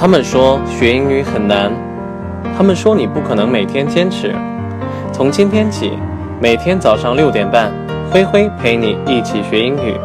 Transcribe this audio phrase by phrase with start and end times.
[0.00, 1.72] 他们说学英语很难，
[2.56, 4.32] 他们说你不可能每天坚持。
[5.12, 5.90] 从今天起，
[6.40, 7.72] 每天早上六点半，
[8.08, 9.96] 灰灰陪你一起学英语。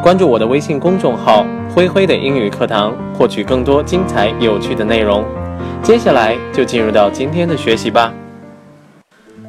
[0.00, 1.44] 关注我的微信公众号
[1.74, 5.24] “灰灰的英语课堂”，获取更多精彩有趣的内容。
[5.82, 8.14] 接下来就进入到今天的学习吧。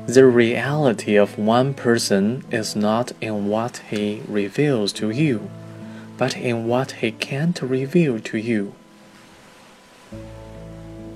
[0.07, 5.41] The reality of one person is not in what he reveals to you,
[6.17, 8.69] but in what he can't reveal to you.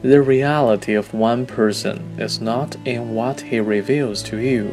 [0.03, 4.73] The reality of one person is not in what he reveals to you,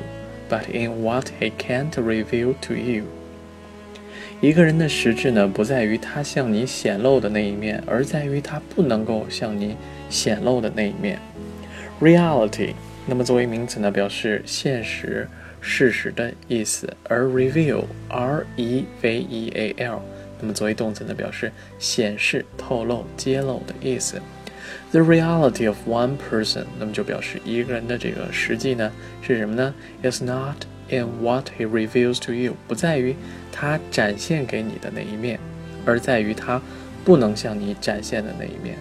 [0.50, 3.04] but in what he can't reveal to you.
[4.42, 9.76] 一个人的实质呢，不在于他向你显露的那一面，而在于他不能够向你
[10.10, 11.20] 显露的那一面。
[12.02, 12.74] Reality，
[13.06, 15.28] 那么作为名词呢，表示现实、
[15.60, 20.02] 事实的意思；而 reveal，r e v e a l，
[20.41, 24.21] 那么作为动词呢，表示显示、透露、揭露的意思。
[24.91, 28.91] The reality of one person，那么就表示一个人的这个实际呢
[29.23, 33.15] 是什么呢？Is not in what he reveals to you，不在于
[33.53, 35.39] 他展现给你的那一面，
[35.85, 36.61] 而在于他
[37.05, 38.77] 不能向你展现的那一面。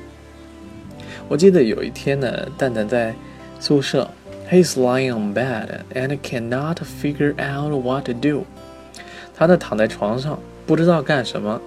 [1.28, 3.14] 我记得有一天呢，蛋蛋在
[3.60, 4.10] 宿舍
[4.50, 8.46] ，He's lying on bed and cannot figure out what to do。
[9.36, 11.62] 他呢躺在床上，不知道干什么。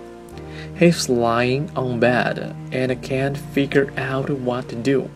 [0.79, 2.37] He's lying on bed
[2.71, 5.07] and can't figure out what to do。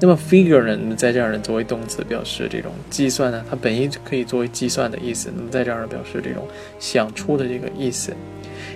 [0.00, 5.32] 那么 figure 呢，在这儿呢作为动词表示这种计算呢，它本意可以作为计算的意思。
[5.34, 6.46] 那么在这儿呢表示这种
[6.78, 8.12] 想出的这个意思。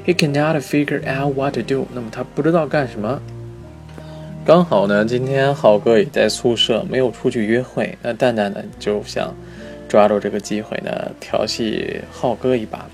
[0.04, 1.86] He cannot figure out what to do。
[1.94, 3.20] 那么他不知道干什么。
[4.44, 7.96] 刚好呢，今天浩哥也在宿舍，没有出去约会。
[8.02, 9.32] 那蛋蛋呢就想
[9.88, 12.84] 抓住这个机会呢调戏浩哥一把，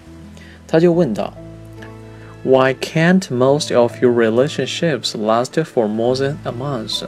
[0.69, 1.35] 他就问道。
[2.45, 7.03] Why can't most of your relationships last for more than a month？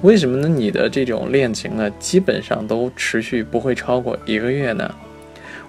[0.00, 0.48] 为什么呢？
[0.48, 4.94] 你的这种恋情呢，基本上都持续不会超过一个月呢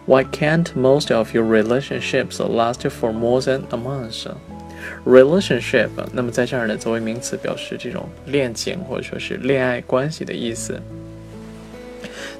[0.06, 10.79] ？Why can't most of your relationships last for more than a month？Relationship，那么在这儿呢，作为名词表示这种恋情或者说是恋爱关系的意思。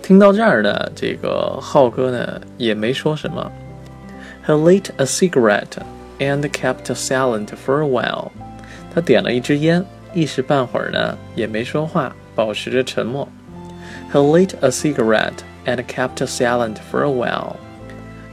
[0.02, 3.52] 听到这儿呢，这个浩哥呢也没说什么。
[4.49, 8.31] He lit a cigarette。and kept silent for a while。
[8.95, 13.29] 他点了一支烟，一时半会儿呢也没说话，保持着沉默。
[14.13, 17.57] He lit a cigarette and kept silent for a while。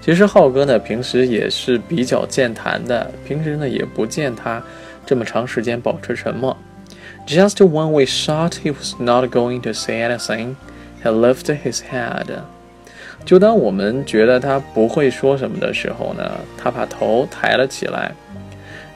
[0.02, 4.62] 其实浩哥呢平时也是比较健谈的，平时呢也不见他
[5.06, 6.56] 这么长时间保持沉默。
[7.28, 10.56] Just when we thought he was not going to say anything,
[11.04, 12.26] he lifted his head.
[13.24, 16.24] 就当我们觉得他不会说什么的时候呢，
[16.58, 18.12] 他把头抬了起来。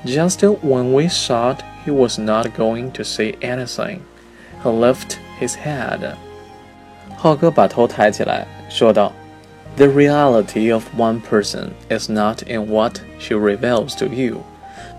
[0.04, 4.00] Just when we thought he was not going to say anything,
[4.64, 6.00] he lifted his head.
[7.16, 9.14] 浩哥把头抬起来，说道：“
[9.78, 14.44] The reality of one person is not in what she reveals to you,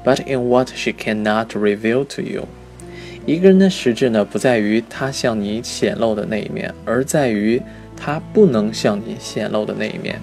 [0.04, 2.47] but in what she cannot reveal to you.”
[3.26, 7.60] 一个人的实质呢，不在于他向你显露的那一面，而在于。
[8.00, 10.20] 他不能向你显露的那一面。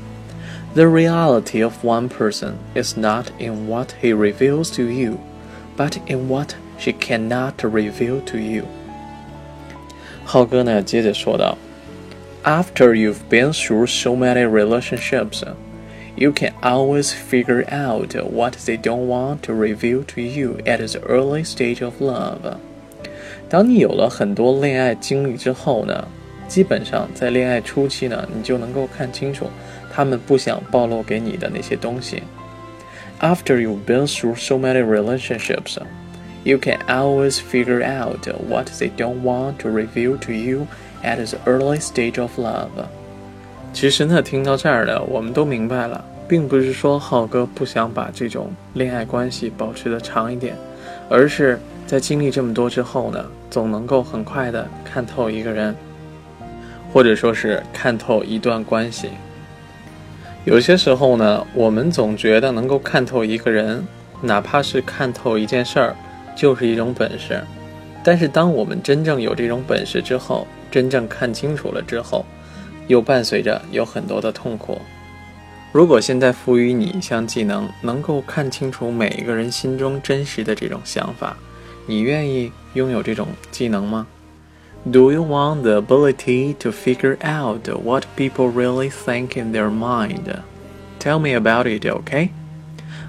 [0.75, 5.19] The reality of one person is not in what he reveals to you,
[5.77, 8.63] but in what she cannot reveal to you.
[10.25, 11.57] 浩哥呢，接着说道：“
[12.43, 15.43] After you've been through so many relationships,
[16.15, 20.99] you can always figure out what they don't want to reveal to you at the
[21.01, 22.57] early stage of love。”
[23.49, 26.07] 当你有了很多恋爱经历之后呢？
[26.48, 29.48] 基本上在恋爱初期呢，你就能够看清楚
[29.92, 32.22] 他们不想暴露给你的那些东西。
[33.20, 35.76] After you've been through so many relationships,
[36.44, 40.66] you can always figure out what they don't want to reveal to you
[41.02, 42.68] at the early stage of love.
[43.72, 50.56] 其实呢，听到这儿呢，我们都明白了，并不是说浩哥不想把这种恋爱关系保持的长一点，
[51.10, 55.76] 而是在经历这么多之后呢，总能够很快的看透一个人。
[56.92, 59.10] 或者说是看透一段关系。
[60.44, 63.86] 有些时候呢，我们总觉得能够看透一个人，
[64.22, 65.96] 哪怕是看透一件事儿，
[66.36, 67.42] 就是一种本事。
[68.02, 72.24] 但是，当我们真正有这种本事之后，真正看清楚了之后，
[72.86, 74.80] 又伴随着有很多的痛苦。
[75.72, 81.36] 如果现在赋予你一项技能，能够看清楚每一个人心中真实的这种想法，
[81.84, 84.06] 你愿意拥有这种技能吗
[84.85, 90.41] ？Do you want the ability to figure out what people really think in their mind?
[90.99, 92.29] Tell me about it, okay?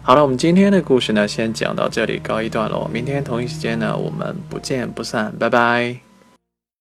[0.03, 2.89] 好了，我们今天的故事呢，先讲到这里，告一段落。
[2.93, 6.08] 明天同一时间呢，我们不见不散，拜拜。